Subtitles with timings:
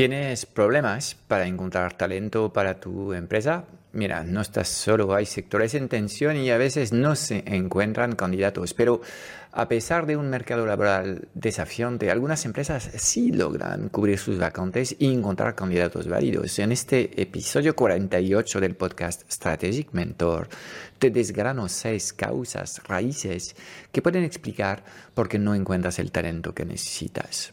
[0.00, 3.66] ¿Tienes problemas para encontrar talento para tu empresa?
[3.92, 8.72] Mira, no estás solo, hay sectores en tensión y a veces no se encuentran candidatos,
[8.72, 9.02] pero
[9.52, 15.12] a pesar de un mercado laboral desafiante, algunas empresas sí logran cubrir sus vacantes y
[15.12, 16.58] encontrar candidatos válidos.
[16.60, 20.48] En este episodio 48 del podcast Strategic Mentor,
[20.98, 23.54] te desgrano seis causas, raíces
[23.92, 24.82] que pueden explicar
[25.12, 27.52] por qué no encuentras el talento que necesitas.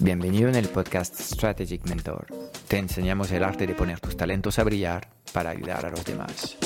[0.00, 2.26] Bienvenido en el podcast Strategic Mentor.
[2.68, 6.56] Te enseñamos el arte de poner tus talentos a brillar para ayudar a los demás.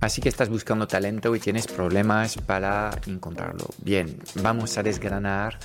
[0.00, 3.66] Así que estás buscando talento y tienes problemas para encontrarlo.
[3.82, 5.58] Bien, vamos a desgranar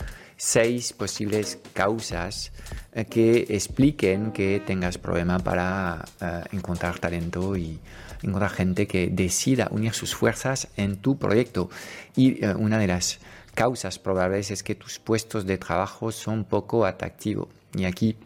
[0.44, 2.52] seis posibles causas
[2.92, 7.80] eh, que expliquen que tengas problema para eh, encontrar talento y
[8.22, 11.70] encontrar gente que decida unir sus fuerzas en tu proyecto.
[12.18, 13.20] Y eh, una de las
[13.56, 17.48] causas probables es que tus puestos de trabajo son poco atractivos.
[17.74, 18.18] Y aquí,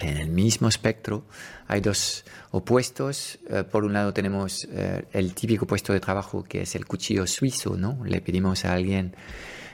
[0.00, 1.22] en el mismo espectro,
[1.68, 3.38] hay dos opuestos.
[3.70, 4.66] Por un lado tenemos
[5.12, 8.04] el típico puesto de trabajo que es el cuchillo suizo, ¿no?
[8.04, 9.14] Le pedimos a alguien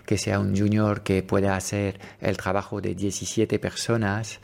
[0.06, 4.40] que sea un junior que pueda hacer el trabajo de 17 personas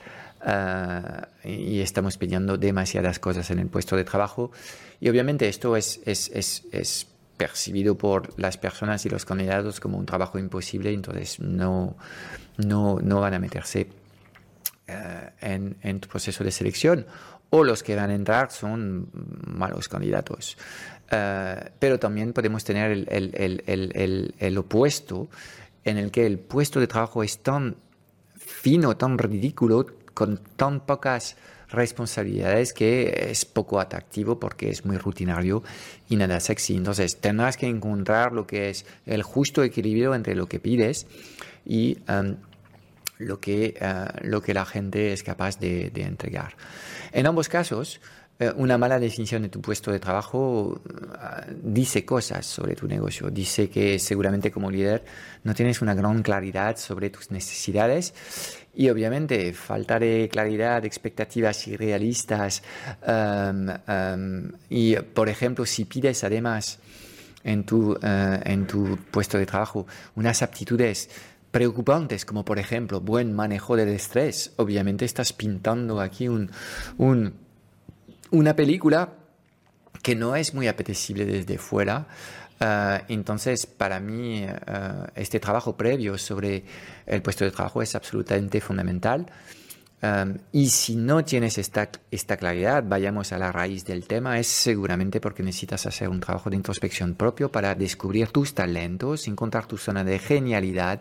[0.49, 4.53] Ah, y estamos pidiendo demasiadas cosas en el puesto de trabajo.
[5.01, 9.99] Y obviamente esto es, es, es, es percibido por las personas y los candidatos como
[9.99, 11.97] un trabajo imposible, entonces no,
[12.59, 13.89] no, no van a meterse
[14.87, 17.07] en, en, tu proceso de selección.
[17.51, 19.09] O los que van a entrar son
[19.47, 20.57] malos candidatos.
[21.13, 25.29] Uh, pero también podemos tener el, el, el, el, opuesto,
[25.85, 27.77] en el que el puesto de trabajo es tan
[28.35, 31.37] fino, tan ridículo, con tan pocas
[31.69, 35.63] responsabilidades que es poco atractivo porque es muy rutinario
[36.09, 36.75] y nada sexy.
[36.75, 41.07] Entonces tendrás que encontrar lo que es el justo equilibrio entre lo que pides
[41.65, 42.37] y um,
[43.19, 46.57] lo, que, uh, lo que la gente es capaz de, de entregar.
[47.13, 48.01] En ambos casos,
[48.39, 53.31] eh, una mala definición de tu puesto de trabajo eh, dice cosas sobre tu negocio.
[53.31, 55.05] Dice que seguramente como líder
[55.43, 58.13] no tienes una gran claridad sobre tus necesidades
[58.75, 62.63] y obviamente falta de claridad, expectativas irrealistas.
[63.07, 66.79] Um, um, y por ejemplo, si pides además
[67.43, 71.09] en tu, en tu puesto de trabajo unas aptitudes
[71.51, 76.51] preocupantes como por ejemplo buen manejo del estrés, obviamente estás pintando aquí un,
[76.99, 77.35] un
[78.31, 79.13] una película
[80.03, 82.07] que no es muy apetecible desde fuera.
[82.61, 86.65] Uh, entonces, para mí, uh, este trabajo previo sobre
[87.05, 89.27] el puesto de trabajo es absolutamente fundamental.
[90.03, 94.47] Um, y si no tienes esta, esta claridad, vayamos a la raíz del tema, es
[94.47, 99.79] seguramente porque necesitas hacer un trabajo de introspección propio para descubrir tus talentos, encontrar tu
[99.79, 101.01] zona de genialidad,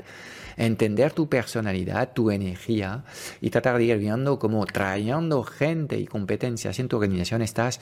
[0.55, 3.03] entender tu personalidad, tu energía
[3.41, 7.41] y tratar de ir viendo cómo trayendo gente y competencias en tu organización.
[7.41, 7.81] Estás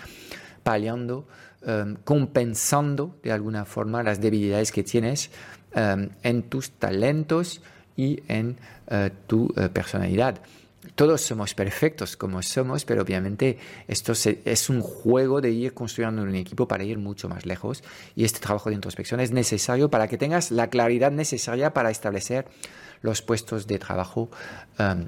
[0.63, 1.27] paliando,
[2.03, 5.29] compensando de alguna forma las debilidades que tienes
[5.75, 7.61] um, en tus talentos
[7.95, 8.57] y en
[8.89, 10.41] uh, tu uh, personalidad
[10.95, 16.35] todos somos perfectos como somos, pero obviamente esto es un juego de ir construyendo un
[16.35, 17.83] equipo para ir mucho más lejos
[18.15, 22.45] y este trabajo de introspección es necesario para que tengas la claridad necesaria para establecer
[23.01, 24.29] los puestos de trabajo
[24.79, 25.05] um,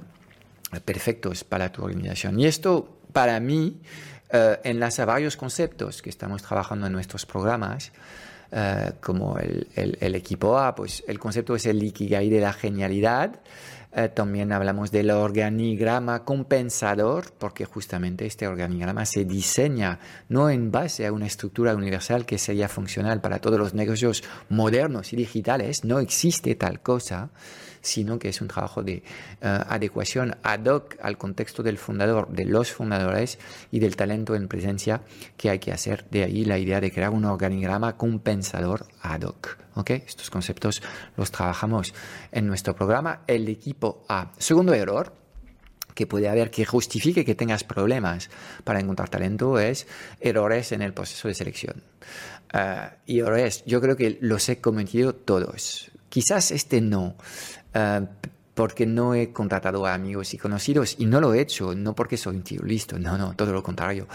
[0.84, 2.40] perfectos para tu organización.
[2.40, 3.79] Y esto para mí
[4.34, 7.91] uh, enlaza varios conceptos que estamos trabajando en nuestros programas.
[8.52, 13.41] Uh, como el, el, equipo A, pues el concepto es el Ikigai de la genialidad,
[13.97, 21.05] eh, también hablamos del organigrama compensador, porque justamente este organigrama se diseña no en base
[21.05, 25.99] a una estructura universal que sería funcional para todos los negocios modernos y digitales, no
[25.99, 27.29] existe tal cosa,
[27.85, 29.03] sino que es un trabajo de eh,
[29.41, 33.40] adecuación ad hoc al contexto del fundador, de los fundadores
[33.72, 35.02] y del talento en presencia
[35.37, 36.05] que hay que hacer.
[36.09, 39.58] De ahí la idea de crear un organigrama compensador ad hoc.
[39.76, 40.03] ¿okay?
[40.05, 40.82] Estos conceptos
[41.16, 41.93] los trabajamos
[42.32, 43.22] en nuestro programa.
[43.28, 44.31] El equipo A.
[44.38, 45.14] Segundo error
[45.93, 48.29] que puede haber que justifique que tengas problemas
[48.64, 49.88] para encontrar talento es
[50.20, 51.84] errores en el proceso de selección.
[52.53, 55.91] Uh, y errores, yo creo que los he cometido todos.
[56.09, 57.16] Quizás este no,
[57.75, 58.05] uh,
[58.55, 62.16] porque no he contratado a amigos y conocidos y no lo he hecho, no porque
[62.16, 64.07] soy un tío listo, no, no, todo lo contrario.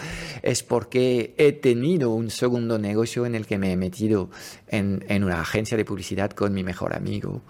[0.43, 4.31] Es porque he tenido un segundo negocio en el que me he metido
[4.67, 7.43] en, en una agencia de publicidad con mi mejor amigo.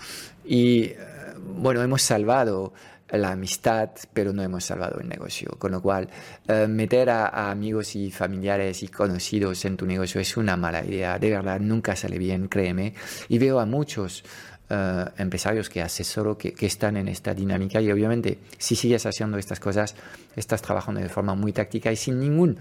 [0.44, 2.72] Y uh, bueno, hemos salvado
[3.18, 5.50] la amistad, pero no hemos salvado el negocio.
[5.58, 6.08] Con lo cual,
[6.48, 11.18] eh, meter a, amigos y familiares y conocidos en tu negocio es una mala idea.
[11.18, 12.94] De verdad, nunca sale bien, créeme.
[13.28, 14.24] Y veo a muchos
[14.70, 19.58] eh, empresarios que asesoro que, están en esta dinámica y obviamente si sigues haciendo estas
[19.58, 19.96] cosas,
[20.36, 22.56] estás trabajando de forma muy táctica y sin ningún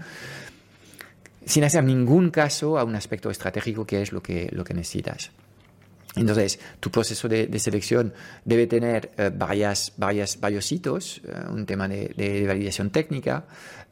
[1.46, 5.30] sin hacer ningún caso a un aspecto estratégico que es lo que, lo que necesitas.
[6.16, 8.12] Entonces, tu proceso de, selección
[8.44, 13.44] debe tener uh, varias, varias, varios hitos, uh, un tema de, de validación técnica,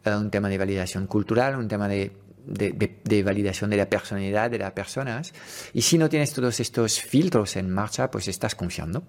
[0.05, 2.11] un tema de validación cultural, un tema de
[2.49, 5.33] de, de, de, validación de la personalidad de las personas.
[5.73, 9.05] Y si no tienes todos estos filtros en marcha, pues estás confiando.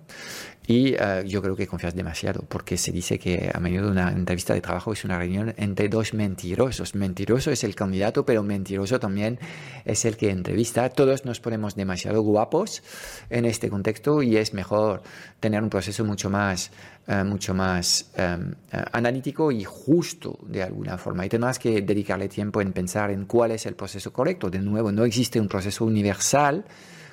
[0.67, 4.53] Y uh, yo creo que confías demasiado, porque se dice que a menudo una entrevista
[4.53, 6.93] de trabajo es una reunión entre dos mentirosos.
[6.93, 9.39] Mentiroso es el candidato, pero mentiroso también
[9.83, 10.89] es el que entrevista.
[10.89, 12.83] Todos nos ponemos demasiado guapos
[13.31, 15.01] en este contexto y es mejor
[15.39, 16.71] tener un proceso mucho más
[17.09, 21.25] Uh, mucho más um, uh, analítico y justo de alguna forma.
[21.25, 24.49] Y tendrás que dedicarle tiempo en pensar en cuál es el proceso correcto.
[24.49, 26.65] De nuevo, no existe un proceso universal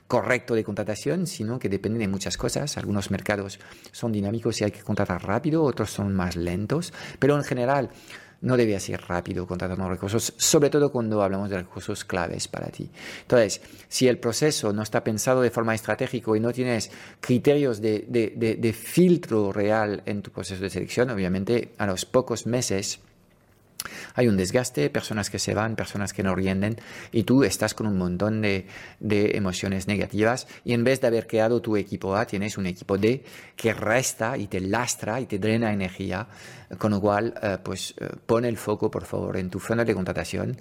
[0.09, 2.77] correcto de contratación, sino que depende de muchas cosas.
[2.77, 3.61] Algunos mercados
[3.93, 7.91] son dinámicos y hay que contratar rápido, otros son más lentos, pero en general
[8.41, 12.91] no debe ser rápido contratando recursos, sobre todo cuando hablamos de recursos claves para ti.
[13.23, 16.91] Entonces, si el proceso no está pensado de forma estratégica y no tienes
[17.21, 23.01] criterios de, filtro real en tu proceso de selección, obviamente a los pocos meses
[24.15, 26.77] hay un desgaste, personas que se van, personas que no rienden
[27.13, 28.67] y tú estás con un montón de,
[29.01, 33.25] emociones negativas y en vez de haber creado tu equipo A, tienes un equipo D
[33.57, 36.27] que resta y te lastra y te drena energía,
[36.79, 40.57] con lo cual, eh, pues eh, el foco, por favor, en tu funnel de contratación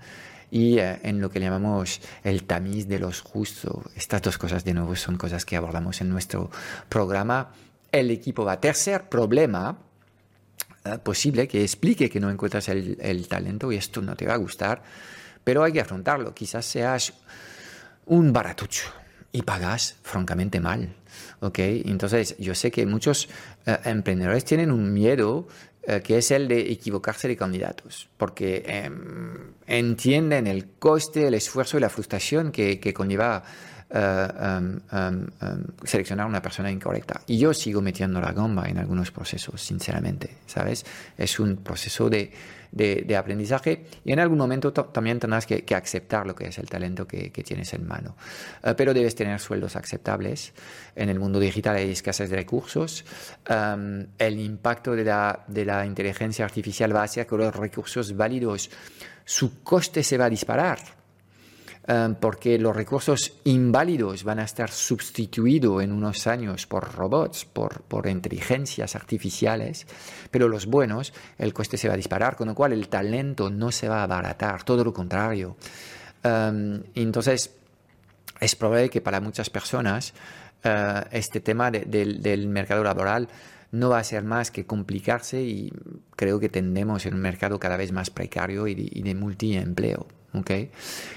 [0.52, 3.76] y eh, en lo que llamamos el tamiz de los justos.
[3.96, 6.50] Estas dos cosas, de nuevo, son cosas que abordamos en nuestro
[6.90, 7.52] programa.
[7.92, 8.60] El equipo A.
[8.60, 9.78] Tercer problema,
[11.04, 14.84] posible que explique que no encuentras el, talento y esto no te va a gustar,
[15.44, 16.34] pero hay que afrontarlo.
[16.34, 17.14] Quizás seas
[18.06, 18.88] un baratucho
[19.32, 20.96] y pagas francamente mal.
[21.40, 21.60] ¿ok?
[21.60, 23.28] Entonces, yo sé que muchos
[23.68, 25.48] uh, emprendedores tienen un miedo
[25.88, 31.78] uh, que es el de equivocarse de candidatos, porque um, entienden el coste, el esfuerzo
[31.78, 33.44] y la frustración que, que conlleva
[33.96, 34.58] uh,
[34.92, 37.22] um, um, seleccionar una persona incorrecta.
[37.28, 40.86] Y yo sigo metiendo la gamba en algunos procesos, sinceramente, ¿sabes?
[41.18, 42.32] Es un proceso de,
[42.72, 46.58] de, de aprendizaje y en algún momento también tendrás que, que, aceptar lo que es
[46.58, 48.16] el talento que, que tienes en mano.
[48.64, 50.54] Uh, pero debes tener sueldos aceptables.
[50.96, 53.06] En el mundo digital hay escasez de recursos.
[53.50, 58.16] Um, el impacto de la, de la inteligencia artificial va a hacer que los recursos
[58.16, 58.70] válidos,
[59.24, 61.05] su coste se va a disparar
[61.88, 67.82] um, porque los recursos inválidos van a estar sustituidos en unos años por robots, por,
[67.84, 69.88] por inteligencias artificiales,
[70.32, 73.72] pero los buenos, el coste se va a disparar, con lo cual el talento no
[73.72, 75.58] se va a abaratar, todo lo contrario.
[76.24, 77.56] Um, entonces,
[78.40, 80.14] es probable que para muchas personas
[80.66, 83.30] uh, este tema de, de, del mercado laboral
[83.72, 85.72] no va a ser más que complicarse y
[86.16, 90.08] creo que tendemos en un mercado cada vez más precario y de multiempleo.
[90.40, 90.70] Okay.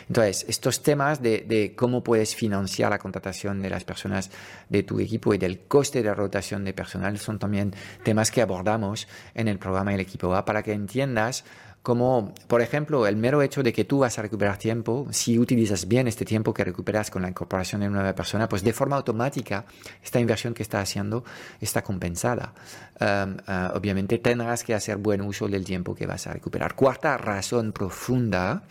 [0.08, 4.30] Entonces, estos temas de, de, cómo puedes financiar la contratación de las personas
[4.68, 9.08] de tu equipo y del coste de rotación de personal son también temas que abordamos
[9.34, 11.44] en el programa El Equipo A para que entiendas
[11.82, 15.88] como, por ejemplo, el mero hecho de que tú vas a recuperar tiempo, si utilizas
[15.88, 18.96] bien este tiempo que recuperas con la incorporación de una nueva persona, pues de forma
[18.96, 19.64] automática
[20.02, 21.24] esta inversión que estás haciendo
[21.60, 22.52] está compensada.
[23.00, 26.74] Uh, obviamente tendrás que hacer buen uso del tiempo que vas a recuperar.
[26.74, 28.64] Cuarta razón profunda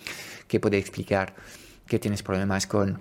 [0.47, 1.33] que puede explicar
[1.87, 2.99] que tienes problemas con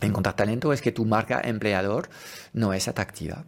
[0.00, 2.08] encontrar talento es que tu marca empleador
[2.52, 3.44] no es atractiva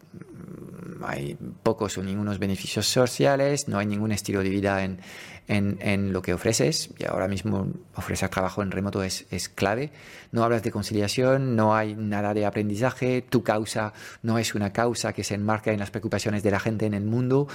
[1.05, 4.99] hay pocos o ningunos beneficios sociales, no hay ningún estilo de vida en,
[5.47, 6.89] en, lo que ofreces.
[6.97, 9.91] Y ahora mismo ofrecer trabajo en remoto es, es, clave.
[10.31, 15.13] No hablas de conciliación, no hay nada de aprendizaje, tu causa no es una causa
[15.13, 17.47] que se enmarca en las preocupaciones de la gente en el mundo.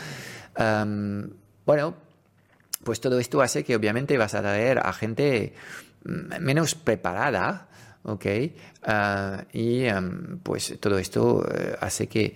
[1.65, 1.95] bueno,
[2.85, 5.53] pues todo esto hace que obviamente vas a traer a gente
[6.05, 7.69] mm, menos preparada,
[8.05, 8.27] ¿ok?
[8.85, 9.85] Ah, y
[10.43, 12.35] pues todo esto eh, hace que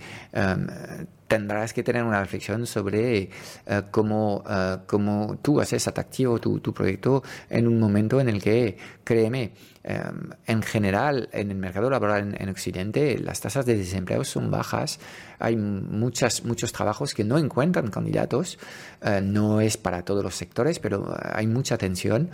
[1.33, 3.31] tendrás que tener una reflexión sobre
[3.65, 8.43] eh, cómo, eh, cómo, tú haces atractivo tu, tu, proyecto en un momento en el
[8.43, 14.25] que, créeme, em, en general en el mercado laboral en, Occidente las tasas de desempleo
[14.25, 15.01] son bajas,
[15.39, 18.59] hay muchas, muchos trabajos que no encuentran candidatos,
[19.01, 22.29] eh, no es para todos los sectores, pero hay mucha tensión,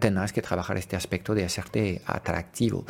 [0.00, 2.84] tendrás que trabajar este aspecto de hacerte atractivo.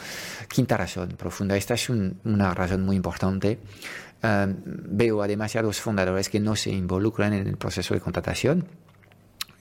[0.49, 3.59] Quinta razón profunda, esta es una razón muy importante.
[4.23, 8.69] Veo a demasiados fundadores que no se involucran en el proceso de contratación.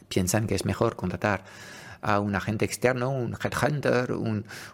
[0.08, 1.44] Piensan que es mejor contratar
[2.02, 4.14] a un agente externo, un headhunter,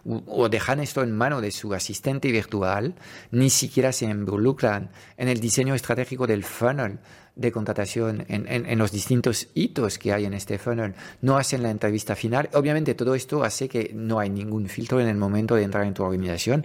[0.04, 2.94] o dejan esto en mano de su asistente virtual,
[3.30, 6.98] ni siquiera se involucran en el diseño estratégico del funnel
[7.36, 12.16] de contratación, en, los distintos hitos que hay en este funnel, no hacen la entrevista
[12.16, 12.48] final.
[12.54, 15.92] Obviamente todo esto hace que no hay ningún filtro en el momento de entrar en
[15.92, 16.64] tu organización,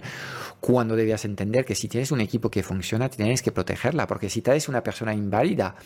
[0.60, 4.40] cuando debías entender que si tienes un equipo que funciona, tienes que protegerla, porque si
[4.40, 5.76] traes una persona inválida,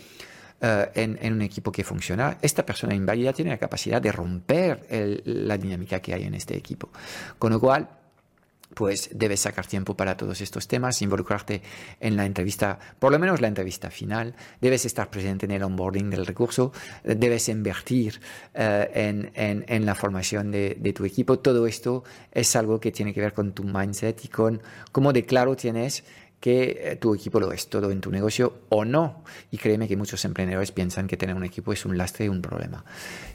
[0.60, 4.86] eh, en, un equipo que funciona, esta persona inválida tiene la capacidad de romper
[5.24, 6.88] la dinámica que hay en este equipo.
[7.38, 7.88] Con lo cual,
[8.74, 11.62] pues debes sacar tiempo para todos estos temas, involucrarte
[12.00, 16.10] en la entrevista, por lo menos la entrevista final, debes estar presente en el onboarding
[16.10, 16.72] del recurso,
[17.04, 18.20] debes invertir
[18.54, 21.38] eh, en, la formación de, de, tu equipo.
[21.38, 24.60] Todo esto es algo que tiene que ver con tu mindset y con
[24.92, 26.04] cómo de claro tienes
[26.52, 29.24] eh, tu equipo lo es todo en tu negocio o no.
[29.50, 32.42] Y créeme que muchos emprendedores piensan que tener un equipo es un lastre y un
[32.42, 32.84] problema.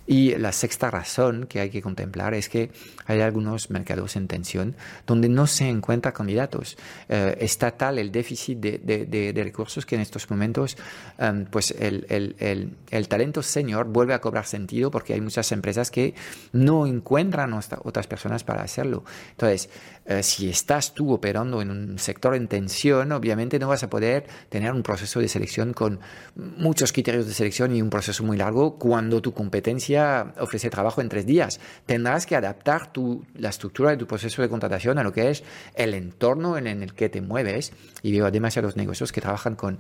[0.08, 2.72] Y la sexta razón que hay que contemplar es que
[3.06, 4.76] hay algunos mercados en tensión
[5.06, 6.78] donde no se encuentran candidatos.
[7.10, 10.78] Eh, está tal el déficit de, recursos que en estos momentos
[11.18, 15.92] em, pues el, el, el, talento senior vuelve a cobrar sentido porque hay muchas empresas
[15.92, 16.14] que
[16.52, 19.04] no encuentran otras personas para hacerlo.
[19.32, 19.70] Entonces,
[20.06, 24.28] eh, si estás tú operando en un sector en tensión, obviamente no vas a poder
[24.50, 26.00] tener un proceso de selección con
[26.36, 31.10] muchos criterios de selección y un proceso muy largo cuando tu competencia ofrece trabajo en
[31.10, 31.60] tres días.
[31.86, 35.44] Tendrás que adaptar tu, la estructura de tu proceso de contratación a lo que es
[35.76, 37.74] el entorno en el que te mueves.
[38.02, 39.80] Y veo demasiados negocios que trabajan con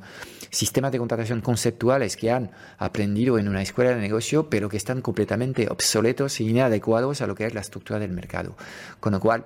[0.49, 5.01] sistemas de contratación conceptuales que han aprendido en una escuela de negocio, pero que están
[5.01, 8.55] completamente obsoletos y inadecuados a lo que es la estructura del mercado.
[8.99, 9.45] Con lo cual,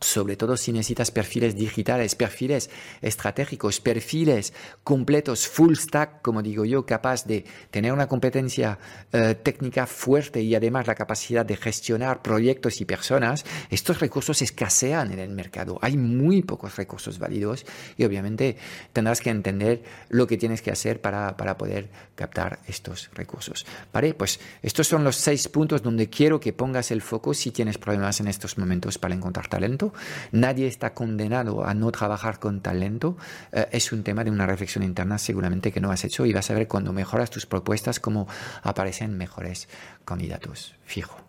[0.00, 2.70] sobre todo si necesitas perfiles digitales, perfiles
[3.02, 4.52] estratégicos, perfiles
[4.84, 8.78] completos, full stack, como digo yo, capaz de tener una competencia
[9.12, 15.12] eh, técnica fuerte y además la capacidad de gestionar proyectos y personas, estos recursos escasean
[15.12, 15.78] en el mercado.
[15.82, 18.56] Hay muy pocos recursos válidos y obviamente
[18.92, 23.66] tendrás que entender lo que tienes que hacer para, para poder captar estos recursos.
[23.92, 24.14] ¿Vale?
[24.14, 28.20] Pues estos son los seis puntos donde quiero que pongas el foco si tienes problemas
[28.20, 29.87] en estos momentos para encontrar talento
[30.32, 33.16] Nadie está condenado a no trabajar con talento.
[33.52, 36.50] Eh, es un tema de una reflexión interna seguramente que no has hecho y vas
[36.50, 38.28] a ver cuando mejoras tus propuestas cómo
[38.62, 39.68] aparecen mejores
[40.04, 40.74] candidatos.
[40.84, 41.28] Fijo.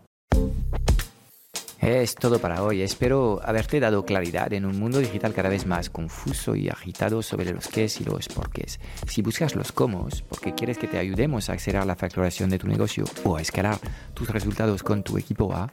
[1.80, 2.82] Es todo para hoy.
[2.82, 7.52] Espero haberte dado claridad en un mundo digital cada vez más confuso y agitado sobre
[7.52, 8.78] los qué y los porqués.
[9.08, 12.68] Si buscas los cómo, porque quieres que te ayudemos a acelerar la facturación de tu
[12.68, 13.78] negocio o a escalar
[14.12, 15.72] tus resultados con tu equipo A,